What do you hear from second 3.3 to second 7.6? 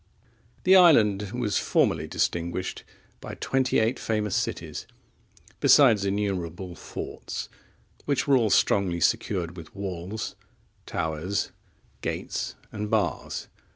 twenty eight famous cities, besides innumerable forts,